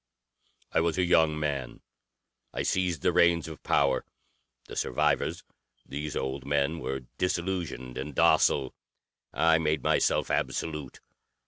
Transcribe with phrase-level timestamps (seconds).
[0.73, 1.81] "I was a young man.
[2.55, 4.03] I seized the reins of power.
[4.65, 5.43] The survivors
[5.85, 8.73] these old men were disillusioned and docile.
[9.31, 11.01] I made myself absolute.